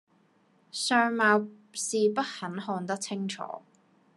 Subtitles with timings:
[0.71, 3.61] 相貌是不很看得清楚，